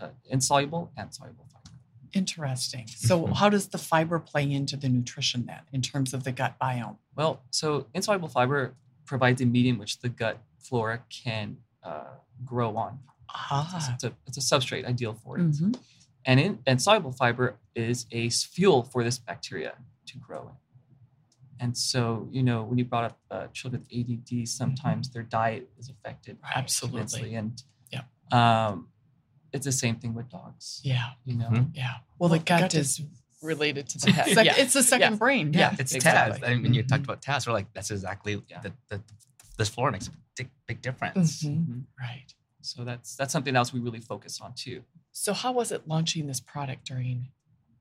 [0.00, 1.76] uh, insoluble and soluble fiber.
[2.12, 2.86] Interesting.
[2.88, 3.36] So, Mhm.
[3.36, 6.96] how does the fiber play into the nutrition then, in terms of the gut biome?
[7.14, 12.98] Well, so insoluble fiber provides a medium which the gut flora can uh, grow on.
[13.28, 13.92] Ah.
[13.94, 15.42] It's, a, it's a substrate ideal for it.
[15.50, 15.78] Mhm.
[16.26, 19.74] And in and soluble fiber is a fuel for this bacteria
[20.06, 20.54] to grow in.
[21.62, 25.68] And so, you know, when you brought up uh, children with ADD, sometimes their diet
[25.78, 26.56] is affected Right.
[26.56, 26.98] Absolutely.
[27.00, 27.34] immensely.
[27.34, 28.02] And Yeah.
[28.32, 28.88] um,
[29.52, 30.80] it's the same thing with dogs.
[30.84, 31.76] yeah You know, Mhm.
[31.76, 33.02] yeah well, the gut, is
[33.42, 35.18] related to the head Sec- yeah It's the second Yeah.
[35.18, 35.52] brain.
[35.52, 35.60] Yeah.
[35.72, 35.76] Yeah.
[35.82, 36.40] It's Exactly.
[36.40, 36.46] Taz.
[36.46, 37.10] I mean, when you talked Mhm.
[37.10, 38.60] about Taz, we're like, that's exactly Yeah.
[38.64, 39.02] the, the,
[39.58, 41.42] this floor makes a big, big difference.
[41.42, 41.66] Mhm.
[41.66, 41.82] Mhm.
[41.98, 44.78] right So that's that's something else we really focus on too.
[45.12, 47.28] So how was it launching this product during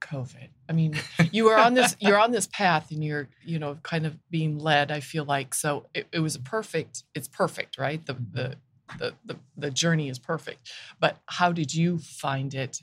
[0.02, 0.50] COVID?
[0.68, 0.96] I mean,
[1.32, 4.60] you were on this you're on this path and you're, you know, kind of being
[4.60, 5.54] led, I feel like.
[5.54, 8.06] So it, it was a perfect, it's perfect, right?
[8.06, 8.98] The the mm-hmm.
[8.98, 10.72] the the the journey is perfect.
[11.00, 12.82] But how did you find it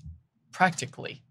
[0.53, 1.23] practically?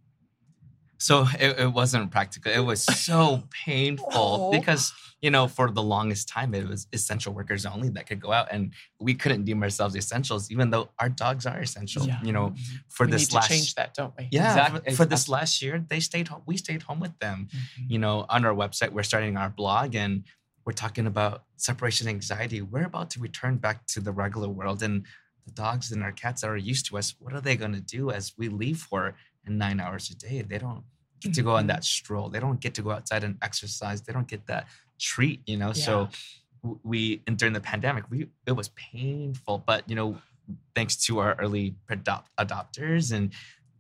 [1.08, 1.14] So
[1.46, 2.52] it, it wasn't practical.
[2.60, 4.52] It was so painful Oh.
[4.58, 4.84] because,
[5.26, 8.48] you know, for the longest time, it was essential workers only that could go out.
[8.56, 8.64] And
[9.08, 12.04] we couldn't deem ourselves essentials, even though our dogs are essential.
[12.08, 12.20] Yeah.
[12.28, 12.48] You know,
[12.96, 14.24] for we this need to last change that, don't we?
[14.32, 14.92] Yeah, Exactly.
[14.92, 16.42] for, for this last year, they stayed home.
[16.52, 17.40] We stayed home with them.
[17.54, 17.92] Mhm.
[17.94, 20.14] You know, on our website, we're starting our blog and
[20.66, 22.60] we're talking about separation anxiety.
[22.74, 24.82] We're about to return back to the regular world.
[24.82, 25.06] And
[25.48, 27.86] the dogs and our cats that are used to us, what are they going to
[27.98, 29.02] do as we leave for
[29.48, 30.42] nine hours a day?
[30.42, 30.84] They don't
[31.26, 32.30] get to go on that stroll.
[32.30, 34.02] They don't get to go outside and exercise.
[34.02, 34.68] They don't get that
[35.00, 35.74] treat, you know?
[35.74, 36.10] So
[36.84, 40.18] we, and during the pandemic, we, it was painful, but, you know,
[40.76, 43.32] thanks to our early adopt, adopters and,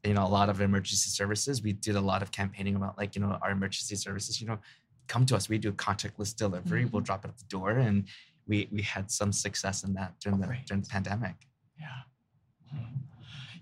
[0.03, 3.15] you know, a lot of emergency services, we did a lot of campaigning about like,
[3.15, 4.59] you know, our emergency services, you know,
[5.07, 5.49] come to us.
[5.49, 6.85] We do contactless delivery.
[6.85, 7.71] We'll drop it at the door.
[7.71, 8.05] And
[8.47, 10.65] we, we had some success in that during the, Great.
[10.67, 11.35] during the pandemic.
[11.79, 11.87] Yeah.
[12.75, 12.85] Mm.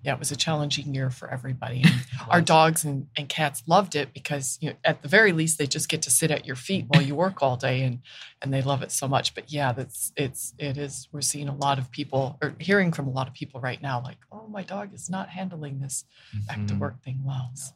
[0.04, 1.84] Yeah, it was a challenging year for everybody.
[2.30, 5.66] Our dogs and, and cats loved it because you know, at the very least they
[5.66, 8.00] just get to sit at your feet while you work all day and
[8.42, 9.34] and they love it so much.
[9.34, 13.08] But yeah, that's it's it is we're seeing a lot of people or hearing from
[13.08, 16.04] a lot of people right now like, oh my dog is not handling this
[16.48, 16.80] back to Mhm.
[16.80, 17.52] work thing well.
[17.54, 17.72] So,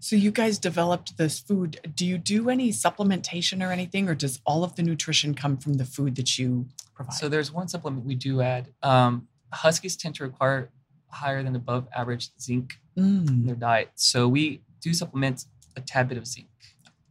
[0.00, 1.78] So you guys developed this food.
[1.94, 5.74] Do you do any supplementation or anything, or does all of the nutrition come from
[5.74, 7.14] the food that you provide?
[7.14, 8.72] So there's one supplement we do add.
[8.82, 10.70] Um, huskies tend to require
[11.12, 13.90] higher than above average zinc in Mm, their diet.
[13.94, 15.46] So we do supplement
[15.76, 16.48] a tad bit of zinc.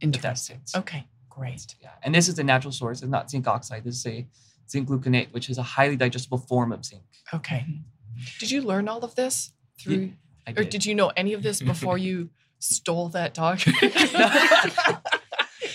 [0.00, 0.60] If that interesting.
[0.76, 1.74] Okay, great.
[1.80, 1.90] Yeah.
[2.02, 3.02] And this is a natural source.
[3.02, 3.84] It's not zinc oxide.
[3.84, 4.26] This is a
[4.70, 7.02] zinc gluconate, which is a highly digestible form of zinc.
[7.34, 7.66] Okay.
[8.38, 10.12] did you learn all of this through
[10.46, 13.60] I or did you know any of this before you stole that dog?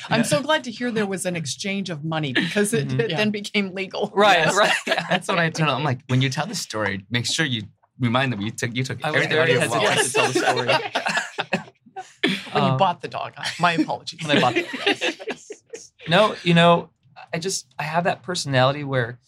[0.09, 2.99] I'm so glad to hear there was an exchange of money because it, Mhm.
[2.99, 3.17] it Yeah.
[3.17, 4.11] then became legal.
[4.13, 4.55] Right, Yes.
[4.55, 4.73] right.
[4.85, 5.05] Yeah.
[5.09, 5.77] That's what I tell them.
[5.77, 7.63] I'm like, when you tell the story, make sure you
[7.99, 10.05] remind them you took you took I was everything out of your hesitant wallet.
[10.05, 10.67] to tell the story.
[12.51, 13.33] when you Um, bought the dog.
[13.59, 14.19] My apologies.
[14.25, 15.91] when I bought the yes.
[16.09, 16.89] No, you know,
[17.33, 19.19] I just I have that personality where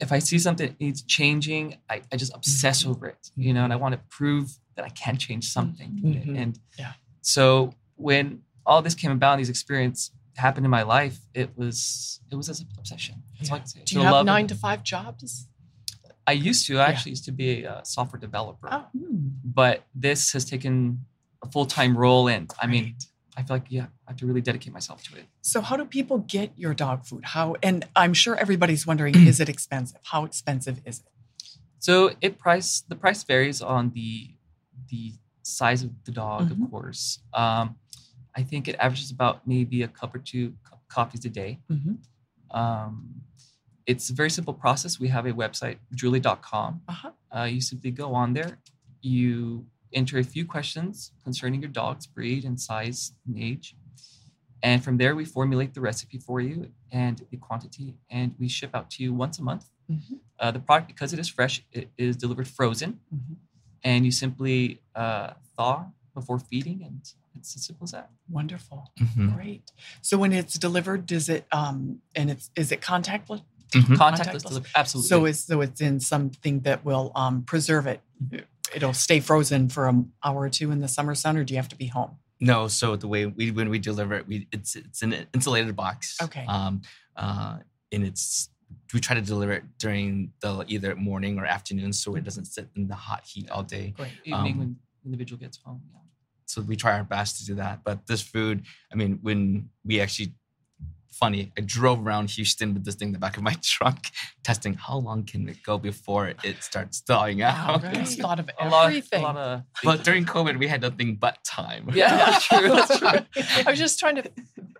[0.00, 3.64] if I see something that needs changing, I, I just obsess over it, you know,
[3.64, 6.00] and I want to prove that I can change something.
[6.04, 6.38] Mhm.
[6.40, 6.92] And Yeah.
[7.20, 12.20] so when all this came about, and these experiences happened in my life, it was
[12.30, 13.22] it was an obsession.
[13.38, 13.80] That's all I can say.
[13.84, 15.48] Do you The have love of nine to five jobs?
[16.28, 16.72] I used to.
[16.78, 19.28] I actually used to be a software developer, Oh, Hmm.
[19.60, 20.74] but this has taken
[21.44, 22.86] a full time role, and I mean.
[23.38, 25.24] I feel like yeah, I have to really dedicate myself to it.
[25.42, 27.22] So how do people get your dog food?
[27.36, 30.00] How and I'm sure everybody's wondering, is it expensive?
[30.12, 31.12] How expensive is it?
[31.78, 31.94] So
[32.26, 34.34] it price the price varies on the
[34.90, 35.02] the
[35.42, 36.64] size of the dog, Mhm.
[36.64, 37.02] of course.
[37.42, 37.76] Um,
[38.34, 41.52] I think it averages about maybe a cup or two co- coffees a day.
[41.70, 41.94] Mhm.
[42.60, 43.22] Um,
[43.90, 44.92] it's a very simple process.
[45.04, 46.70] We have a website, drooly.com.
[46.92, 47.10] Uh-huh.
[47.34, 48.52] Uh, you simply go on there,
[49.00, 49.66] you
[50.00, 53.74] enter a few questions concerning your dog's breed and size and age.
[54.62, 56.56] And from there, we formulate the recipe for you
[57.02, 59.64] and the quantity, and we ship out to you once a month.
[59.90, 60.18] Mhm.
[60.40, 63.36] Uh, the product, because it is fresh, it is delivered frozen, Mhm.
[63.84, 65.76] and you simply uh, thaw
[66.18, 67.00] before feeding, and
[67.38, 68.10] it's as simple as that.
[68.28, 68.80] Wonderful.
[68.98, 69.34] Mhm.
[69.36, 69.66] Great.
[70.02, 73.42] So when it's delivered, does it um and it's is it contactless?
[73.72, 73.96] Mhm.
[73.96, 74.42] Contactless Contactless.
[74.48, 75.08] delivery, absolutely.
[75.08, 78.00] So it's so it's in something that will um preserve it.
[78.74, 81.58] It'll stay frozen for an hour or two in the summer sun, or do you
[81.58, 82.18] have to be home?
[82.40, 86.16] No, so the way we when we deliver it, we it's it's an insulated box.
[86.22, 86.44] Okay.
[86.46, 86.82] Um,
[87.16, 87.58] uh,
[87.92, 88.48] and it's
[88.92, 92.68] we try to deliver it during the either morning or afternoon, so it doesn't sit
[92.76, 93.92] in the hot heat all day.
[93.96, 94.12] Great.
[94.24, 95.80] evening um, when the individual gets home.
[95.92, 95.98] Yeah.
[96.46, 97.82] So we try our best to do that.
[97.84, 100.32] But this food, I mean, when we actually
[101.10, 104.10] funny, I drove around Houston with this thing in the back of my trunk,
[104.44, 107.82] testing how long can it go before it starts thawing Wow, out.
[107.82, 107.96] right.
[107.98, 109.20] It's thought of A lot, everything.
[109.22, 111.90] a lot of But during COVID, we had nothing but time.
[111.92, 112.68] Yeah, that's true.
[112.68, 113.08] That's true.
[113.66, 114.30] I was just trying to.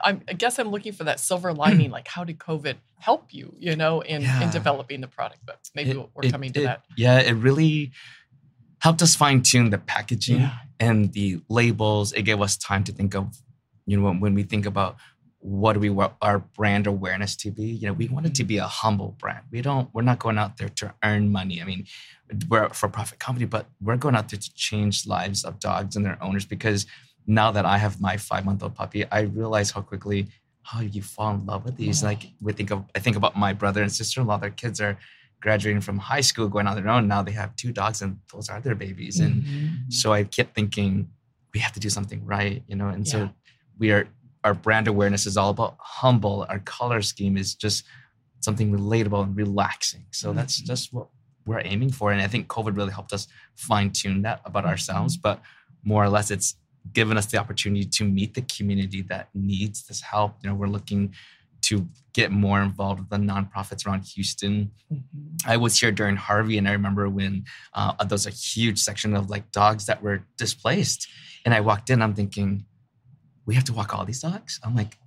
[0.01, 1.91] I'm, I guess I'm looking for that silver lining.
[1.91, 3.55] Like, how did COVID help you?
[3.59, 4.43] You know, in Yeah.
[4.43, 5.41] in developing the product.
[5.45, 6.83] But maybe It- we're it- coming to it- that.
[6.97, 7.91] Yeah, it really
[8.81, 10.53] helped us fine tune the packaging Yeah.
[10.79, 12.13] and the labels.
[12.13, 13.37] It gave us time to think of,
[13.87, 14.97] you know, when, when we think about
[15.41, 18.45] what do we want our brand awareness to be, you know, we want it to
[18.45, 19.45] be a humble brand.
[19.53, 21.63] We don't, we're not going out there to earn money.
[21.63, 21.87] I mean,
[22.49, 25.95] we're a for profit company, but we're going out there to change lives of dogs
[25.97, 26.87] and their owners because
[27.27, 30.27] now that I have my five month old puppy, I realize how quickly
[30.63, 32.03] how you fall in love with these.
[32.03, 34.39] Like we think of, I think about my brother and sister in law.
[34.39, 34.99] Their kids are
[35.41, 37.07] graduating from high school, going on their own.
[37.07, 39.21] Now they have two dogs, and those are their babies.
[39.21, 39.93] And Mhm.
[39.93, 41.09] so I kept thinking
[41.55, 42.89] we have to do something right, you know.
[42.89, 43.13] And Yeah.
[43.13, 43.31] so
[43.79, 44.09] we are.
[44.49, 46.47] Our brand awareness is all about humble.
[46.49, 47.85] Our color scheme is just
[48.41, 50.07] something relatable and relaxing.
[50.11, 50.67] So that's Mhm.
[50.67, 51.09] just what
[51.45, 52.13] we're aiming for.
[52.13, 55.19] And I think COVID really helped us fine tune that about ourselves.
[55.19, 55.43] But
[55.85, 56.55] more or less, it's
[56.95, 60.39] given us the opportunity to meet the community that needs this help.
[60.43, 61.15] You know, we're looking
[61.61, 64.71] to get more involved with the nonprofits around Houston.
[64.91, 65.03] Mhm.
[65.45, 69.15] I was here during Harvey, and I remember when uh, there was a huge section
[69.15, 71.07] of like dogs that were displaced,
[71.45, 72.01] and I walked in.
[72.01, 72.65] I'm thinking,
[73.49, 74.61] we have to walk all these dogs.
[74.63, 74.99] I'm like,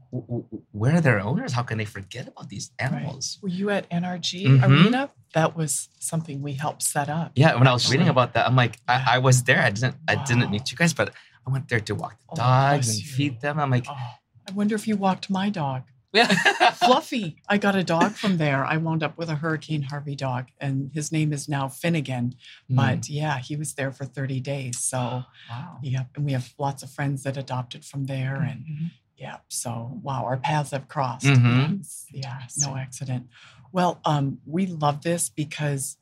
[0.72, 1.54] where are their owners?
[1.54, 3.38] How can they forget about these animals?
[3.44, 4.64] Were you at NRG Mhm.
[4.68, 5.02] Arena?
[5.36, 7.32] That was something we helped set up.
[7.36, 9.06] Yeah, when I was reading about that, I'm like, Yeah.
[9.08, 9.62] I, I was there.
[9.62, 11.14] I didn't, I didn't meet you guys, but
[11.46, 13.12] I went there to walk the Oh, dogs and you.
[13.16, 13.60] feed them.
[13.60, 14.14] I'm like, Oh,
[14.50, 15.84] I wonder if you walked my dog.
[16.14, 16.28] Yeah,
[16.72, 17.38] Fluffy.
[17.48, 18.66] I got a dog from there.
[18.66, 22.36] I wound up with a Hurricane Harvey dog, and his name is now Finnegan.
[22.70, 22.76] Mm.
[22.76, 24.80] But yeah, he was there for 30 days.
[24.80, 25.80] So Wow.
[25.82, 28.92] yeah, and we have lots of friends that adopted from there, and Mhm.
[29.18, 29.38] yeah.
[29.48, 31.26] So wow, our paths have crossed.
[31.26, 31.80] Mhm.
[31.80, 33.28] Yes, Yeah, no accident.
[33.72, 35.98] Well, um, we love this because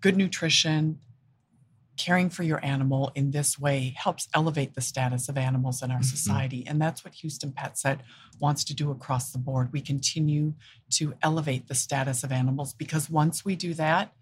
[0.00, 1.00] good nutrition,
[1.98, 5.98] caring for your animal in this way helps elevate the status of animals in our
[6.00, 6.04] Mhm.
[6.04, 6.66] society.
[6.66, 8.00] And that's what Houston Pet Set
[8.38, 9.72] wants to do across the board.
[9.72, 10.54] We continue
[10.90, 14.12] to elevate the status of animals because once we do that,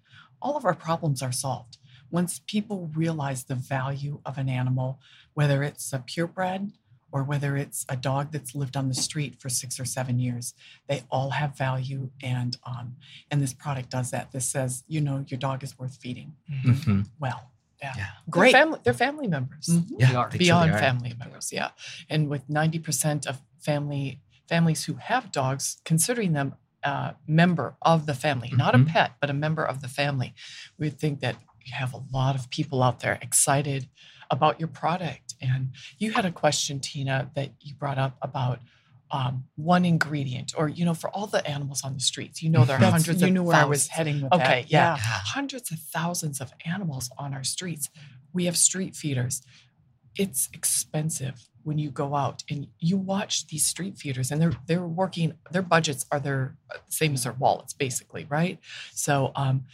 [0.43, 1.79] all of our problems are solved.
[2.11, 4.99] Once people realize the value of an animal,
[5.35, 6.73] whether it's a purebred
[7.13, 10.55] or whether it's a dog that's lived on the street for six or seven years,
[10.89, 12.11] they all have value.
[12.23, 12.97] And um,
[13.31, 14.33] and this product does that.
[14.33, 16.37] This says, you know, your dog is worth feeding.
[16.51, 17.09] Mhm.
[17.19, 17.51] Well,
[17.83, 17.93] Yeah.
[17.97, 18.07] Yeah.
[18.31, 18.53] great.
[18.53, 19.67] They're family, they're family members.
[19.69, 19.87] Mhm.
[19.99, 20.29] yeah, They are.
[20.31, 20.79] beyond are.
[20.79, 21.71] family members yeah
[22.09, 28.15] and with 90% of family families who have dogs considering them a member of the
[28.15, 28.89] family not a Mhm.
[28.89, 30.31] pet but a member of the family
[30.79, 33.89] we think that you have a lot of people out there excited
[34.31, 35.63] about your product and
[35.99, 38.61] you had a question tina that you brought up about
[39.11, 42.65] um, one ingredient or you know for all the animals on the streets you know
[42.65, 43.97] there are That's- hundreds you of knew where I was thousands.
[43.97, 44.71] heading with Okay, that.
[44.71, 44.97] yeah.
[44.97, 45.03] Yeah.
[45.37, 47.89] hundreds of thousands of animals on our streets.
[48.33, 49.43] We have street feeders.
[50.17, 54.87] It's expensive when you go out and you watch these street feeders and they're they're
[54.87, 56.57] working their budgets are their
[56.89, 58.59] same as their wallets basically, right?
[58.93, 59.65] So um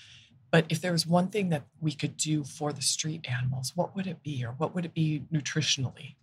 [0.51, 3.95] but if there was one thing that we could do for the street animals, what
[3.97, 6.17] would it be or what would it be nutritionally?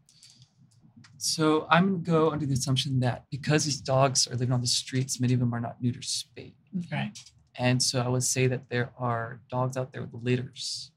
[1.21, 4.61] So I'm going to go under the assumption that because these dogs are living on
[4.61, 6.55] the streets, many of them are not neuter spayed.
[6.91, 7.17] Right.
[7.55, 10.91] And so I would say that there are dogs out there with litters.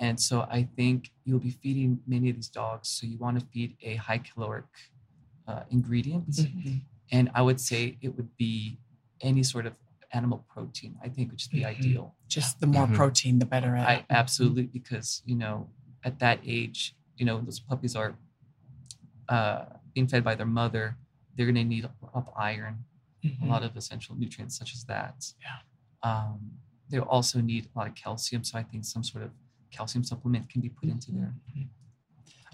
[0.00, 2.88] And so I think you'll be feeding many of these dogs.
[2.88, 4.64] So you want to feed a high caloric
[5.46, 6.48] uh, ingredient.
[7.12, 8.78] And I would say it would be
[9.20, 9.74] any sort of
[10.12, 10.96] animal protein.
[11.02, 11.66] I think would just be Mhm.
[11.66, 12.14] ideal.
[12.28, 12.94] Just the more Mhm.
[12.94, 13.76] protein, the better.
[13.76, 15.68] At I absolutely because you know
[16.02, 18.16] at that age, you know those puppies are
[19.30, 19.64] uh,
[19.94, 20.96] being fed by their mother.
[21.36, 22.84] They're going to need up iron,
[23.42, 25.24] a lot of essential nutrients such as that.
[25.40, 26.08] Yeah.
[26.10, 26.50] Um,
[26.90, 29.30] they'll also need a lot of calcium, so I think some sort of
[29.70, 31.32] calcium supplement can be put into there.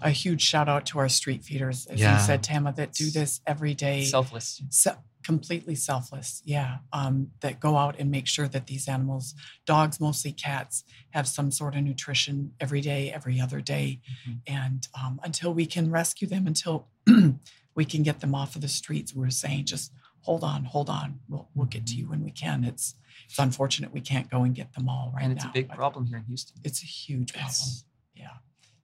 [0.01, 2.19] a huge shout out to our street feeders, as Yeah.
[2.19, 4.03] you said, Tama, that do this every day.
[4.05, 4.61] Selfless.
[4.69, 4.91] Se-
[5.31, 9.25] completely selfless yeah um, that go out and make sure that these animals
[9.65, 10.75] dogs mostly cats
[11.15, 12.35] have some sort of nutrition
[12.65, 14.39] every day every other day Mhm.
[14.47, 16.75] and um, until we can rescue them until
[17.79, 21.19] we can get them off of the streets we're saying just hold on hold on
[21.29, 22.95] we'll, we'll get to you when we can it's
[23.27, 25.69] it's unfortunate we can't go and get them all right and it's now a big
[25.69, 26.55] problem here in Houston.
[26.63, 27.83] it's a huge problem Yes.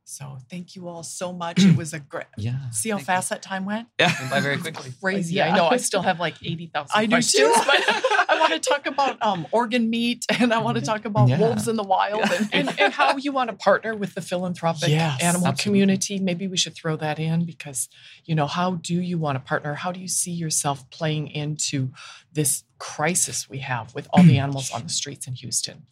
[0.05, 2.69] Yeah so thank you all so much it was a great Yeah.
[2.71, 3.13] see how Thank you.
[3.13, 4.91] fast that time went Went by very quickly.
[5.01, 5.35] Crazy.
[5.35, 5.53] Yeah.
[5.53, 5.67] I know.
[5.67, 7.53] I still have like 80,000 I do too.
[7.65, 11.29] but- I want to talk about um, organ meat and I want to talk about
[11.29, 11.39] Yeah.
[11.39, 12.21] wolves in the wild.
[12.31, 15.63] And, and, and how you want to partner with the philanthropic Yes, animal absolutely.
[15.63, 16.19] community.
[16.19, 17.87] Maybe we should throw that in because,
[18.25, 19.73] you know, how do you want to partner?
[19.75, 21.91] How do you see yourself playing into
[22.31, 25.85] this crisis we have with all the animals on the streets in Houston?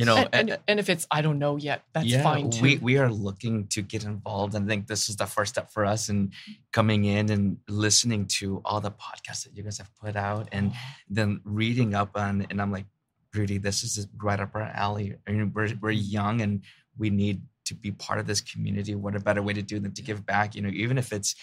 [0.00, 2.62] You know, and, and, and if it's I don't know yet, that's yeah, fine too.
[2.62, 5.70] We we are looking to get involved, and I think this is the first step
[5.70, 6.32] for us in
[6.72, 10.72] coming in and listening to all the podcasts that you guys have put out, and
[11.10, 12.46] then reading up on.
[12.48, 12.86] And I'm like,
[13.34, 15.16] Rudy, this is right up our alley.
[15.28, 16.62] I mean, we're we're young, and
[16.96, 18.94] we need to be part of this community.
[18.94, 20.54] What a better way to do than to give back?
[20.54, 21.34] You know, even if it's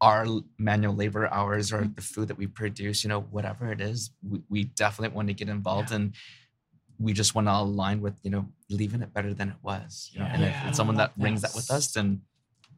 [0.00, 0.26] our
[0.58, 1.94] manual labor hours or mm-hmm.
[1.94, 5.34] the food that we produce, you know, whatever it is, we, we definitely want to
[5.34, 6.14] get involved and
[6.98, 10.10] we just want to align with, you know, leaving it better than it was.
[10.12, 12.22] You know, and if it's someone that brings that with us, then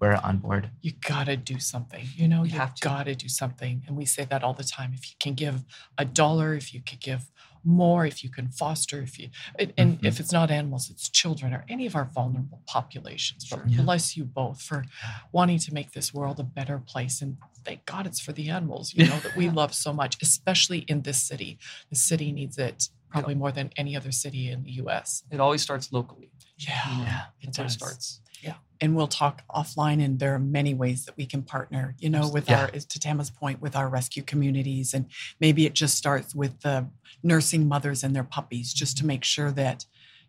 [0.00, 0.70] we're on board.
[0.82, 2.06] you gotta do something.
[2.16, 2.82] You know, You you have to.
[2.82, 3.82] gotta do something.
[3.86, 4.92] And we say that all the time.
[4.94, 5.64] If you can give
[5.98, 7.30] a dollar, if you could give
[7.64, 10.04] more, if you can foster, if you and, and Mhm.
[10.06, 13.46] if it's not animals, it's children or any of our vulnerable populations.
[13.50, 13.82] But Yeah.
[13.82, 14.84] bless you both for
[15.32, 17.20] wanting to make this world a better place.
[17.20, 20.78] And thank God it's for the animals, you know, that we love so much, especially
[20.92, 21.58] in this city.
[21.90, 25.24] The city needs it probably more than any other city in the US.
[25.30, 26.30] It always starts locally.
[26.58, 26.90] Yeah.
[26.90, 27.72] You know, Yeah, it does.
[27.72, 28.20] starts.
[28.42, 32.08] Yeah, and we'll talk offline and there are many ways that we can partner you
[32.08, 32.78] know with Absolutely.
[32.78, 35.04] our to tama's point with our rescue communities and
[35.40, 36.88] maybe it just starts with the
[37.22, 39.84] nursing mothers and their puppies just to make sure that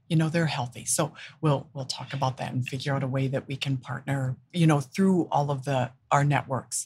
[0.09, 0.83] you know they're healthy.
[0.83, 4.35] So we'll we'll talk about that and figure out a way that we can partner,
[4.51, 6.85] you know, through all of the our networks.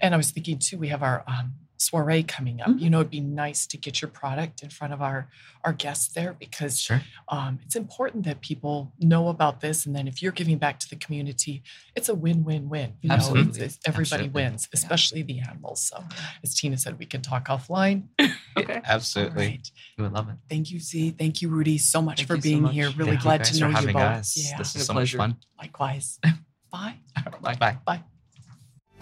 [0.00, 2.68] And I was thinking too, we have our um, soiree coming up.
[2.68, 2.80] Mhm.
[2.80, 5.28] You know, it'd be nice to get your product in front of our
[5.64, 7.02] our guests there because Sure.
[7.28, 9.86] um, it's important that people know about this.
[9.86, 11.62] And then if you're giving back to the community,
[11.96, 12.94] it's a win-win-win.
[13.00, 13.60] You know, it's- Absolutely.
[13.62, 14.42] it's- everybody Absolutely.
[14.44, 15.82] wins, especially the animals.
[15.82, 16.04] So,
[16.44, 18.08] as Tina said, we can talk offline.
[18.56, 18.80] Okay.
[18.84, 19.44] Absolutely.
[19.44, 19.70] All right.
[19.96, 20.36] You would love it.
[20.48, 21.10] Thank you, Z.
[21.16, 22.72] Thank you, Rudy, so much Thank for you so being much.
[22.74, 22.90] here.
[22.90, 24.02] Really Thank glad to know for you having both.
[24.02, 24.36] us.
[24.36, 25.36] Yeah, This is so much fun.
[25.58, 26.18] likewise.
[26.72, 26.96] Bye.
[27.40, 27.54] Bye.
[27.86, 28.02] Bye.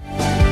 [0.05, 0.46] Bye.